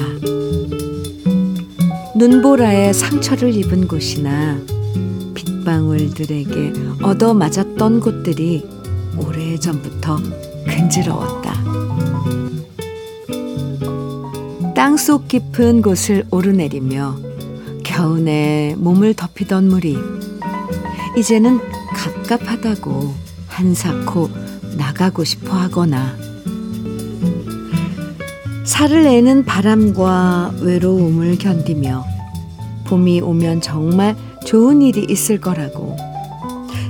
눈보라에 2.16 2.92
상처를 2.92 3.52
입은 3.52 3.88
곳이나 3.88 4.60
빗방울들에게 5.34 6.72
얻어맞았던 7.02 7.98
곳들이 7.98 8.64
오래전부터 9.18 10.18
근지러웠다. 10.68 11.45
땅속 14.76 15.26
깊은 15.26 15.80
곳을 15.80 16.26
오르내리며 16.30 17.16
겨우내 17.82 18.74
몸을 18.76 19.14
덮이던 19.14 19.68
물이 19.68 19.96
이제는 21.16 21.60
갑갑하다고 21.94 23.14
한사코 23.48 24.28
나가고 24.76 25.24
싶어 25.24 25.56
하거나 25.56 26.14
살을 28.66 29.04
내는 29.04 29.46
바람과 29.46 30.56
외로움을 30.60 31.38
견디며 31.38 32.04
봄이 32.84 33.22
오면 33.22 33.62
정말 33.62 34.14
좋은 34.44 34.82
일이 34.82 35.06
있을 35.08 35.40
거라고 35.40 35.96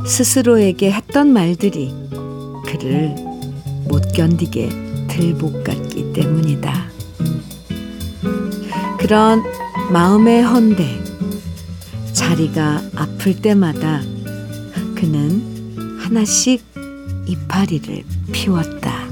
스스로에게 0.04 0.90
했던 0.90 1.28
말들이 1.28 1.94
그를 2.66 3.14
못 3.88 4.12
견디게 4.12 4.70
들볶았기 5.06 6.12
때문이다. 6.14 6.95
그런 9.06 9.44
마음의 9.92 10.42
헌데 10.42 11.00
자리가 12.12 12.82
아플 12.96 13.40
때마다 13.40 14.00
그는 14.96 16.00
하나씩 16.00 16.64
이파리를 17.28 18.02
피웠다. 18.32 19.06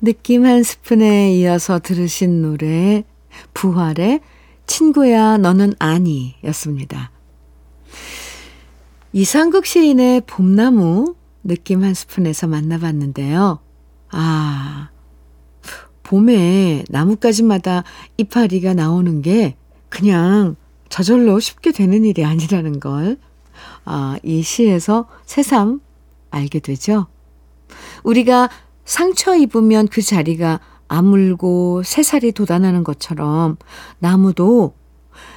느낌 0.00 0.46
한 0.46 0.62
스푼에 0.62 1.34
이어서 1.34 1.78
들으신 1.78 2.40
노래 2.40 3.04
부활의 3.52 4.20
친구야 4.66 5.36
너는 5.36 5.74
아니 5.78 6.36
였습니다. 6.42 7.13
이상극 9.16 9.64
시인의 9.64 10.22
봄나무 10.26 11.14
느낌 11.44 11.84
한 11.84 11.94
스푼에서 11.94 12.48
만나봤는데요. 12.48 13.60
아, 14.10 14.90
봄에 16.02 16.82
나뭇가지마다 16.88 17.84
이파리가 18.16 18.74
나오는 18.74 19.22
게 19.22 19.54
그냥 19.88 20.56
저절로 20.88 21.38
쉽게 21.38 21.70
되는 21.70 22.04
일이 22.04 22.24
아니라는 22.24 22.80
걸, 22.80 23.18
아, 23.84 24.16
이 24.24 24.42
시에서 24.42 25.06
새삼 25.26 25.80
알게 26.32 26.58
되죠. 26.58 27.06
우리가 28.02 28.50
상처 28.84 29.36
입으면 29.36 29.86
그 29.86 30.02
자리가 30.02 30.58
아물고 30.88 31.84
새살이 31.84 32.32
돋아나는 32.32 32.82
것처럼 32.82 33.58
나무도 34.00 34.74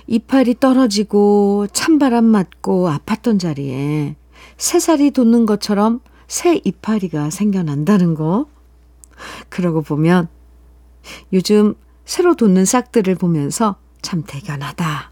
이파리 0.08 0.60
떨어지고 0.60 1.68
찬바람 1.72 2.26
맞고 2.26 2.90
아팠던 2.90 3.40
자리에 3.40 4.16
새살이 4.58 5.12
돋는 5.12 5.46
것처럼 5.46 6.02
새 6.28 6.60
이파리가 6.64 7.30
생겨난다는 7.30 8.16
거. 8.16 8.48
그러고 9.50 9.82
보면 9.82 10.28
요즘 11.34 11.76
새로 12.06 12.36
돋는 12.36 12.66
싹들을 12.66 13.16
보면서 13.16 13.78
참 14.02 14.24
대견하다 14.26 15.12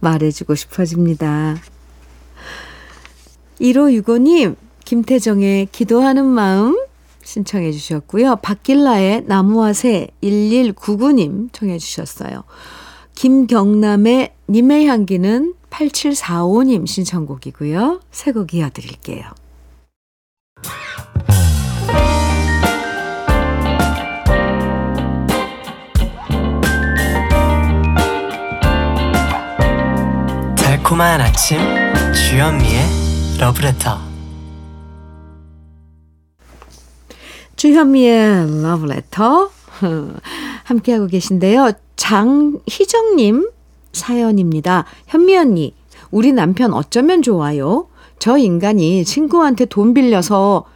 말해주고 0.00 0.54
싶어집니다. 0.54 1.56
1565님, 3.60 4.56
김태정의 4.84 5.68
기도하는 5.72 6.24
마음 6.24 6.76
신청해 7.24 7.72
주셨고요. 7.72 8.36
박길라의 8.36 9.24
나무와 9.26 9.72
새 9.72 10.08
1199님 10.22 11.52
청해 11.52 11.78
주셨어요. 11.78 12.44
김경남의 13.22 14.34
님의 14.48 14.86
향기는 14.88 15.54
8745님 15.70 16.88
신청곡이고요. 16.88 18.00
새곡 18.10 18.52
이어드릴게요. 18.52 19.22
달콤한 30.56 31.20
아침 31.20 31.60
주현미의 32.12 32.82
러브레터 33.38 34.00
주현미의 37.54 38.62
러브레터 38.64 39.50
함께하고 40.64 41.06
계신데요. 41.06 41.70
장희정님 42.12 43.48
사연입니다. 43.94 44.84
현미 45.06 45.34
언니, 45.34 45.74
우리 46.10 46.32
남편 46.32 46.74
어쩌면 46.74 47.22
좋아요? 47.22 47.88
저 48.18 48.36
인간이 48.36 49.02
친구한테 49.06 49.64
돈 49.64 49.94
빌려서 49.94 50.66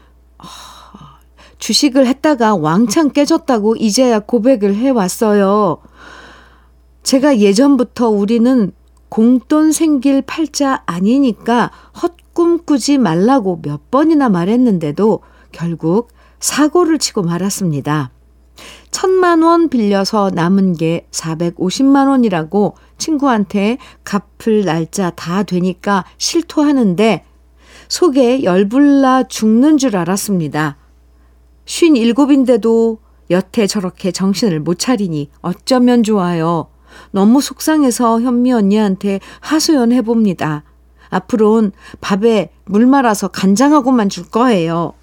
주식을 1.59 2.07
했다가 2.07 2.57
왕창 2.57 3.11
깨졌다고 3.11 3.77
이제야 3.77 4.21
고백을 4.21 4.77
해왔어요. 4.77 5.77
제가 7.03 7.37
예전부터 7.39 8.09
우리는 8.09 8.73
공돈 9.11 9.73
생길 9.73 10.23
팔자 10.23 10.85
아니니까 10.87 11.71
헛꿈 12.03 12.61
꾸지 12.65 12.97
말라고 12.97 13.61
몇 13.61 13.91
번이나 13.91 14.31
말했는데도 14.31 15.21
결국 15.53 16.09
사고를 16.41 16.99
치고 16.99 17.23
말았습니다. 17.23 18.16
천만 18.97 19.43
원 19.43 19.69
빌려서 19.69 20.31
남은 20.33 20.73
게 20.73 21.07
450만 21.11 22.09
원이라고 22.09 22.77
친구한테 22.97 23.77
갚을 24.05 24.65
날짜 24.65 25.11
다 25.11 25.43
되니까 25.43 26.07
실토하는데 26.17 27.23
속에 27.89 28.43
열불나 28.43 29.25
죽는 29.25 29.77
줄 29.77 29.99
알았습니다. 29.99 30.79
57인데도 31.67 32.97
여태 33.29 33.67
저렇게 33.67 34.13
정신을 34.13 34.61
못 34.61 34.79
차리니 34.79 35.29
어쩌면 35.43 36.03
좋아요. 36.03 36.69
너무 37.11 37.43
속상해서 37.43 38.23
현미 38.23 38.51
언니한테 38.51 39.21
하소연 39.41 39.93
해봅니다. 39.93 40.65
앞으론 41.11 41.73
밥에 42.01 42.51
물 42.65 42.87
말아서 42.87 43.29
간장하고만 43.29 44.09
줄 44.09 44.31
거예요. 44.31 44.95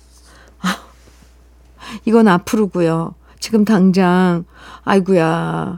이건 2.05 2.27
앞으로고요. 2.27 3.13
지금 3.43 3.65
당장 3.65 4.45
아이구야 4.85 5.77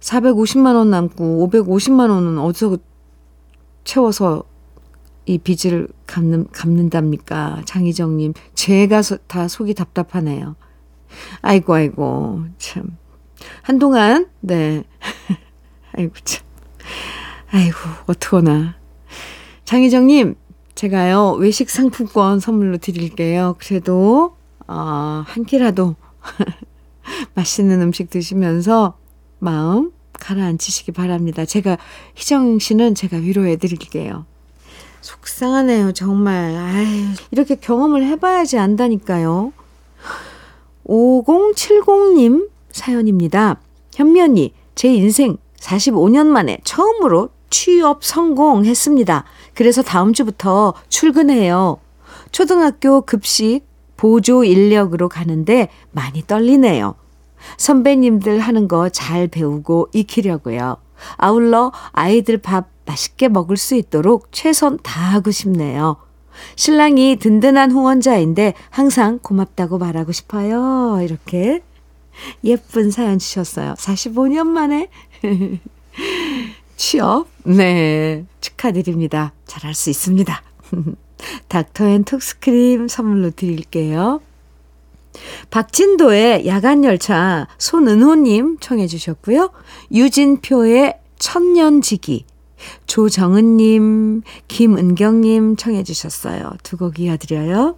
450만 0.00 0.74
원 0.74 0.88
남고 0.88 1.46
550만 1.50 2.08
원은 2.08 2.38
어디서 2.38 2.78
채워서 3.84 4.44
이 5.26 5.36
빚을 5.36 5.88
갚는, 6.06 6.46
갚는답니까? 6.50 7.60
장희정님. 7.66 8.32
제가 8.54 9.02
소, 9.02 9.18
다 9.26 9.48
속이 9.48 9.74
답답하네요. 9.74 10.56
아이고, 11.42 11.74
아이고, 11.74 12.44
참. 12.56 12.96
한동안, 13.60 14.30
네. 14.40 14.84
아이고, 15.96 16.14
참. 16.24 16.42
아이고, 17.50 17.76
어떡하나. 18.06 18.76
장희정님, 19.66 20.36
제가요, 20.74 21.32
외식 21.32 21.68
상품권 21.68 22.40
선물로 22.40 22.78
드릴게요. 22.78 23.56
그래도 23.58 24.36
어, 24.66 25.22
한 25.26 25.44
끼라도 25.44 25.96
맛있는 27.34 27.80
음식 27.82 28.10
드시면서 28.10 28.98
마음 29.38 29.92
가라앉히시기 30.12 30.92
바랍니다. 30.92 31.44
제가, 31.44 31.76
희정 32.14 32.58
씨는 32.58 32.94
제가 32.94 33.16
위로해 33.18 33.56
드릴게요. 33.56 34.26
속상하네요, 35.00 35.92
정말. 35.92 36.54
아유, 36.56 37.06
이렇게 37.30 37.56
경험을 37.56 38.04
해봐야지 38.06 38.58
안다니까요. 38.58 39.52
5070님 40.86 42.48
사연입니다. 42.70 43.60
언니, 43.98 44.54
제 44.74 44.92
인생 44.92 45.36
45년 45.58 46.26
만에 46.26 46.58
처음으로 46.64 47.30
취업 47.50 48.04
성공했습니다. 48.04 49.24
그래서 49.54 49.82
다음 49.82 50.12
주부터 50.12 50.74
출근해요. 50.88 51.78
초등학교 52.32 53.02
급식 53.02 53.60
보조 53.96 54.44
인력으로 54.44 55.08
가는데 55.08 55.68
많이 55.92 56.22
떨리네요. 56.26 56.94
선배님들 57.58 58.40
하는 58.40 58.68
거 58.68 58.88
잘 58.88 59.28
배우고 59.28 59.88
익히려고요. 59.92 60.76
아울러 61.16 61.72
아이들 61.92 62.38
밥 62.38 62.68
맛있게 62.86 63.28
먹을 63.28 63.56
수 63.56 63.74
있도록 63.74 64.28
최선 64.30 64.78
다하고 64.82 65.30
싶네요. 65.30 65.96
신랑이 66.56 67.16
든든한 67.16 67.70
후원자인데 67.72 68.54
항상 68.70 69.18
고맙다고 69.22 69.78
말하고 69.78 70.12
싶어요. 70.12 70.98
이렇게 71.02 71.62
예쁜 72.44 72.90
사연 72.90 73.18
주셨어요. 73.18 73.74
45년 73.74 74.46
만에. 74.46 74.88
취업? 76.76 77.28
네. 77.44 78.24
축하드립니다. 78.40 79.32
잘할 79.46 79.74
수 79.74 79.90
있습니다. 79.90 80.42
닥터 81.48 81.86
앤 81.86 82.04
톡스크림 82.04 82.88
선물로 82.88 83.30
드릴게요. 83.30 84.20
박진도의 85.50 86.46
야간열차 86.46 87.46
손은호님 87.58 88.58
청해 88.60 88.86
주셨고요. 88.86 89.50
유진표의 89.92 90.98
천년지기 91.18 92.26
조정은님, 92.86 94.22
김은경님 94.48 95.56
청해 95.56 95.84
주셨어요. 95.84 96.52
두 96.62 96.76
곡 96.78 96.98
이어드려요. 96.98 97.76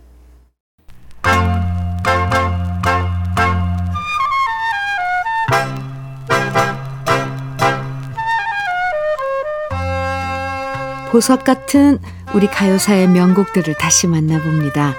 보석 11.11 11.45
같은 11.45 11.99
우리 12.37 12.49
가요사의 12.49 13.09
명곡들을 13.09 13.73
다시 13.79 14.07
만나봅니다. 14.07 14.95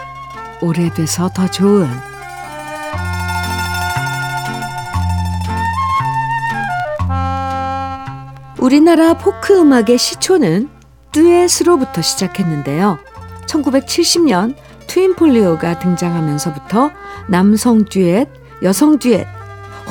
오래돼서 0.60 1.30
더 1.30 1.46
좋은 1.46 1.88
우리나라 8.60 9.14
포크 9.14 9.56
음악의 9.56 10.00
시초는 10.00 10.68
듀엣으로부터 11.12 12.02
시작했는데요. 12.02 12.98
1970년 13.46 14.56
트윈폴리오가 14.88 15.78
등장하면서부터 15.78 16.90
남성 17.30 17.86
듀엣, 17.86 18.30
여성 18.64 18.98
듀엣, 18.98 19.28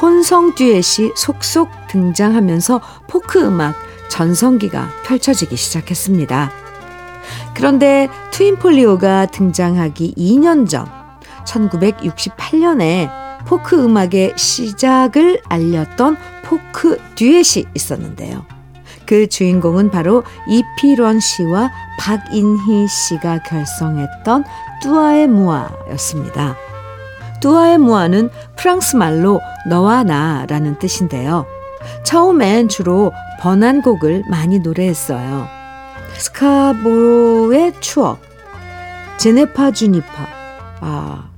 혼성 0.03 0.57
듀엣이 0.57 1.13
속속 1.15 1.71
등장하면서 1.91 2.81
포크 3.07 3.41
음악 3.41 3.77
전성기가 4.09 4.89
펼쳐지기 5.05 5.57
시작했습니다. 5.57 6.66
그런데 7.57 8.09
트윈폴리오가 8.33 9.27
등장하기 9.27 10.15
2년 10.19 10.69
전 10.69 10.87
1968년에 11.47 13.09
포크 13.47 13.83
음악의 13.83 14.35
시작을 14.37 15.41
알렸던 15.49 16.19
포크 16.45 16.99
듀엣이 17.15 17.65
있었는데요. 17.75 18.45
그 19.07 19.27
주인공은 19.29 19.91
바로 19.91 20.23
이필원 20.49 21.19
씨와 21.19 21.71
박인희 21.99 22.89
씨가 22.89 23.43
결성했던 23.45 24.45
뚜아에무아였습니다. 24.83 26.57
뚜아에무아는 27.41 28.29
프랑스 28.57 28.97
말로 28.97 29.41
너와 29.67 30.03
나라는 30.03 30.79
뜻인데요. 30.79 31.47
처음엔 32.05 32.69
주로 32.69 33.13
번안곡을 33.41 34.25
많이 34.29 34.59
노래했어요. 34.59 35.56
스카보로의 36.19 37.75
추억, 37.81 38.21
제네파 39.19 39.73
주니파, 39.73 40.29
아, 40.81 41.31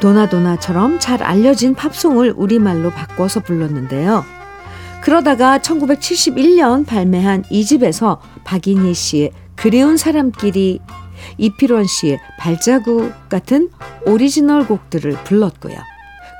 도나도나처럼 0.00 0.98
잘 0.98 1.22
알려진 1.22 1.74
팝송을 1.74 2.34
우리말로 2.36 2.90
바꿔서 2.90 3.40
불렀는데요. 3.40 4.24
그러다가 5.00 5.58
1971년 5.58 6.86
발매한 6.86 7.44
이집에서 7.50 8.20
박인희 8.44 8.94
씨의 8.94 9.32
그리운 9.56 9.96
사람끼리 9.96 10.80
이필원 11.38 11.86
씨의 11.86 12.20
발자국 12.38 13.12
같은 13.28 13.70
오리지널 14.06 14.66
곡들을 14.66 15.12
불렀고요. 15.24 15.76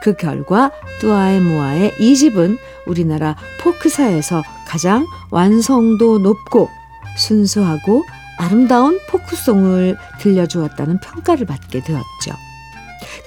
그 0.03 0.15
결과 0.15 0.73
뚜아에무아의 1.01 1.95
이집은 2.01 2.59
우리나라 2.87 3.37
포크사에서 3.61 4.43
가장 4.67 5.07
완성도 5.31 6.19
높고 6.19 6.69
순수하고 7.17 8.05
아름다운 8.39 8.99
포크송을 9.09 9.97
들려주었다는 10.21 11.01
평가를 11.01 11.47
받게 11.47 11.81
되었죠. 11.81 12.33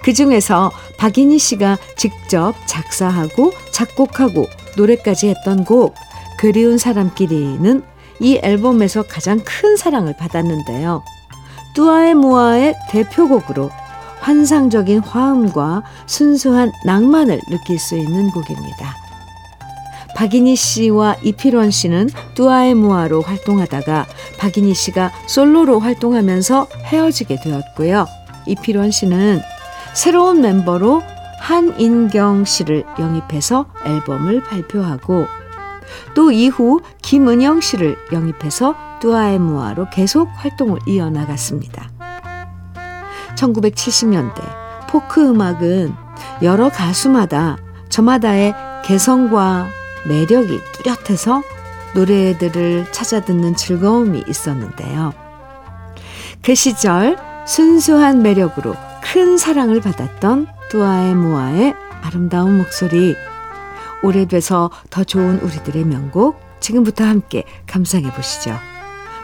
그 0.04 0.14
중에서 0.14 0.72
박인희 0.98 1.40
씨가 1.40 1.78
직접 1.96 2.54
작사하고 2.66 3.52
작곡하고 3.72 4.48
노래까지 4.78 5.30
했던 5.30 5.64
곡 5.64 5.96
그리운 6.38 6.78
사람끼리는 6.78 7.84
이 8.20 8.40
앨범에서 8.42 9.04
가장 9.04 9.40
큰 9.44 9.78
사랑을 9.78 10.16
받았는데요. 10.18 11.04
뚜아의 11.76 12.14
무아의 12.14 12.76
대표곡으로 12.90 13.70
환상적인 14.20 15.00
화음과 15.00 15.84
순수한 16.08 16.72
낭만을 16.86 17.40
느낄 17.50 17.78
수 17.78 17.96
있는 17.96 18.32
곡입니다. 18.32 19.05
박인희 20.16 20.56
씨와 20.56 21.18
이필원 21.22 21.72
씨는 21.72 22.10
뚜아의 22.36 22.74
무아로 22.74 23.22
활동하다가 23.22 24.06
박인희 24.40 24.74
씨가 24.74 25.12
솔로로 25.28 25.80
활동하면서 25.80 26.68
헤어지게 26.86 27.42
되었고요. 27.42 28.08
이필원 28.48 28.92
씨는 28.92 29.42
새로운 29.94 30.42
멤버로 30.42 31.04
한인경 31.40 32.46
씨를 32.46 32.86
영입해서 32.98 33.68
앨범을 33.86 34.44
발표하고 34.44 35.28
또 36.16 36.32
이후 36.32 36.80
김은영 37.02 37.62
씨를 37.62 37.98
영입해서 38.12 38.76
뚜아의 39.02 39.38
무아로 39.38 39.88
계속 39.92 40.30
활동을 40.36 40.80
이어나갔습니다. 40.88 41.92
1970년대 43.36 44.42
포크 44.88 45.28
음악은 45.28 45.94
여러 46.42 46.70
가수마다 46.70 47.58
저마다의 47.90 48.56
개성과 48.86 49.68
매력이 50.08 50.62
뚜렷해서 50.74 51.44
노래들을 51.94 52.92
찾아 52.92 53.22
듣는 53.22 53.56
즐거움이 53.56 54.26
있었는데요. 54.28 55.14
그 56.42 56.54
시절 56.56 57.18
순수한 57.48 58.22
매력으로 58.22 58.76
큰 59.02 59.38
사랑을 59.38 59.82
받았던 59.82 60.48
뚜아의 60.70 61.16
무아의 61.16 61.76
아름다운 62.02 62.58
목소리 62.58 63.16
오래돼서 64.04 64.70
더 64.90 65.04
좋은 65.04 65.40
우리들의 65.40 65.86
명곡 65.86 66.40
지금부터 66.60 67.04
함께 67.04 67.44
감상해 67.66 68.12
보시죠. 68.12 68.56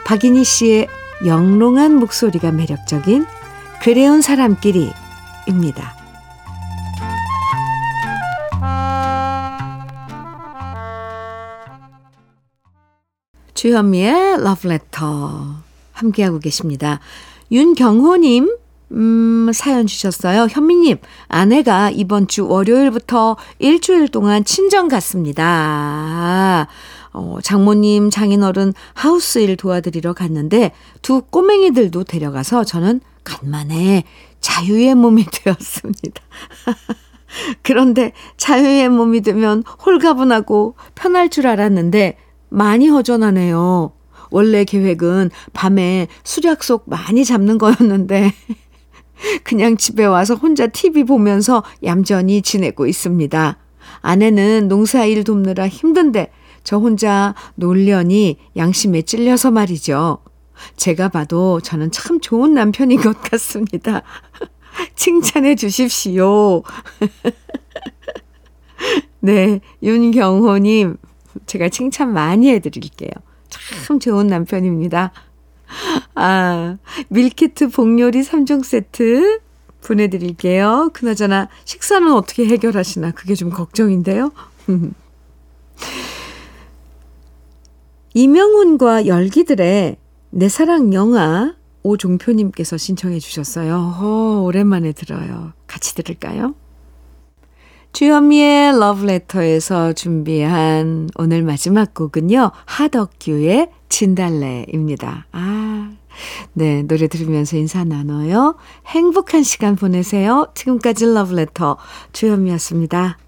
박인희 0.06 0.44
씨의 0.44 0.88
영롱한 1.26 1.96
목소리가 1.96 2.50
매력적인 2.50 3.26
그래온 3.82 4.22
사람끼리입니다. 4.22 6.01
주현미의 13.62 14.42
러브레터 14.42 15.54
함께하고 15.92 16.40
계십니다. 16.40 16.98
윤경호님 17.52 18.56
음, 18.90 19.50
사연 19.54 19.86
주셨어요. 19.86 20.48
현미님, 20.50 20.96
아내가 21.28 21.88
이번 21.90 22.26
주 22.26 22.48
월요일부터 22.48 23.36
일주일 23.60 24.08
동안 24.08 24.44
친정 24.44 24.88
갔습니다. 24.88 26.66
어, 27.12 27.38
장모님, 27.40 28.10
장인어른 28.10 28.74
하우스 28.94 29.38
일 29.38 29.56
도와드리러 29.56 30.12
갔는데 30.12 30.72
두 31.00 31.22
꼬맹이들도 31.22 32.02
데려가서 32.02 32.64
저는 32.64 33.00
간만에 33.22 34.02
자유의 34.40 34.96
몸이 34.96 35.24
되었습니다. 35.30 36.20
그런데 37.62 38.12
자유의 38.38 38.88
몸이 38.88 39.20
되면 39.20 39.62
홀가분하고 39.86 40.74
편할 40.96 41.28
줄 41.28 41.46
알았는데 41.46 42.16
많이 42.52 42.88
허전하네요. 42.88 43.92
원래 44.30 44.64
계획은 44.64 45.30
밤에 45.52 46.08
수약속 46.24 46.84
많이 46.86 47.24
잡는 47.24 47.58
거였는데 47.58 48.32
그냥 49.44 49.76
집에 49.76 50.04
와서 50.04 50.34
혼자 50.34 50.66
TV 50.66 51.04
보면서 51.04 51.62
얌전히 51.84 52.42
지내고 52.42 52.86
있습니다. 52.86 53.58
아내는 54.00 54.68
농사일 54.68 55.24
돕느라 55.24 55.68
힘든데 55.68 56.30
저 56.64 56.78
혼자 56.78 57.34
놀려니 57.56 58.38
양심에 58.56 59.02
찔려서 59.02 59.50
말이죠. 59.50 60.18
제가 60.76 61.08
봐도 61.08 61.60
저는 61.60 61.90
참 61.90 62.20
좋은 62.20 62.54
남편인 62.54 63.00
것 63.00 63.20
같습니다. 63.22 64.02
칭찬해 64.94 65.56
주십시오. 65.56 66.62
네, 69.20 69.60
윤경호님, 69.82 70.96
제가 71.46 71.68
칭찬 71.68 72.12
많이 72.12 72.50
해드릴게요. 72.50 73.10
참 73.86 73.98
좋은 73.98 74.26
남편입니다. 74.26 75.12
아, 76.14 76.76
밀키트 77.08 77.68
복요리 77.68 78.22
3종 78.22 78.64
세트 78.64 79.40
보내드릴게요. 79.82 80.90
그나저나 80.92 81.48
식사는 81.64 82.12
어떻게 82.12 82.46
해결하시나 82.46 83.12
그게 83.12 83.34
좀 83.34 83.50
걱정인데요. 83.50 84.32
이명훈과 88.14 89.06
열기들의 89.06 89.96
내 90.30 90.48
사랑 90.48 90.92
영화 90.94 91.54
오종표님께서 91.82 92.76
신청해 92.76 93.18
주셨어요. 93.18 93.94
어, 93.98 94.42
오랜만에 94.44 94.92
들어요. 94.92 95.52
같이 95.66 95.94
들을까요? 95.94 96.54
주현미의 97.92 98.78
러브레터에서 98.78 99.92
준비한 99.92 101.10
오늘 101.16 101.42
마지막 101.42 101.92
곡은요. 101.92 102.50
하덕규의 102.64 103.68
진달래입니다. 103.90 105.26
아, 105.32 105.92
네, 106.54 106.82
노래 106.84 107.06
들으면서 107.06 107.58
인사 107.58 107.84
나눠요. 107.84 108.56
행복한 108.86 109.42
시간 109.42 109.76
보내세요. 109.76 110.48
지금까지 110.54 111.04
러브레터 111.04 111.76
주현미였습니다. 112.12 113.18